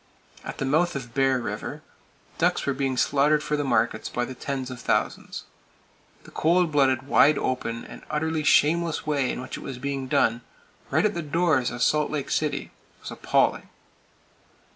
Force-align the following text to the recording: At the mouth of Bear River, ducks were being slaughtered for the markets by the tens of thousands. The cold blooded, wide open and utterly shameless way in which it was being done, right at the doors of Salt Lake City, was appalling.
At 0.43 0.57
the 0.57 0.65
mouth 0.65 0.95
of 0.95 1.13
Bear 1.13 1.37
River, 1.37 1.83
ducks 2.39 2.65
were 2.65 2.73
being 2.73 2.97
slaughtered 2.97 3.43
for 3.43 3.55
the 3.55 3.63
markets 3.63 4.09
by 4.09 4.25
the 4.25 4.33
tens 4.33 4.71
of 4.71 4.81
thousands. 4.81 5.43
The 6.23 6.31
cold 6.31 6.71
blooded, 6.71 7.05
wide 7.07 7.37
open 7.37 7.85
and 7.85 8.01
utterly 8.09 8.43
shameless 8.43 9.05
way 9.05 9.31
in 9.31 9.41
which 9.41 9.57
it 9.57 9.63
was 9.63 9.77
being 9.77 10.07
done, 10.07 10.41
right 10.89 11.05
at 11.05 11.13
the 11.13 11.21
doors 11.21 11.69
of 11.69 11.83
Salt 11.83 12.09
Lake 12.09 12.31
City, 12.31 12.71
was 12.99 13.11
appalling. 13.11 13.69